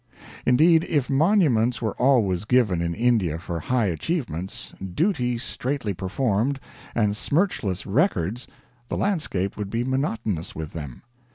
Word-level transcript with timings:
Indeed, 0.47 0.83
if 0.89 1.11
monuments 1.11 1.79
were 1.79 1.95
always 1.97 2.45
given 2.45 2.81
in 2.81 2.95
India 2.95 3.37
for 3.37 3.59
high 3.59 3.85
achievements, 3.85 4.73
duty 4.83 5.37
straitly 5.37 5.93
performed, 5.93 6.59
and 6.95 7.13
smirchless 7.15 7.85
records, 7.85 8.47
the 8.87 8.97
landscape 8.97 9.57
would 9.57 9.69
be 9.69 9.83
monotonous 9.83 10.55
with 10.55 10.73
them. 10.73 11.03